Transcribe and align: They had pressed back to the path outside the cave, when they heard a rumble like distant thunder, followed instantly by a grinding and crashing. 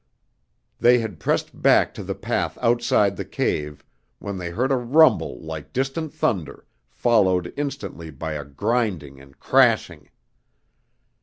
They 0.79 0.97
had 0.97 1.19
pressed 1.19 1.61
back 1.61 1.93
to 1.93 2.03
the 2.03 2.15
path 2.15 2.57
outside 2.59 3.15
the 3.17 3.23
cave, 3.23 3.85
when 4.17 4.39
they 4.39 4.49
heard 4.49 4.71
a 4.71 4.75
rumble 4.75 5.39
like 5.41 5.73
distant 5.73 6.11
thunder, 6.11 6.65
followed 6.89 7.53
instantly 7.55 8.09
by 8.09 8.33
a 8.33 8.43
grinding 8.43 9.21
and 9.21 9.39
crashing. 9.39 10.09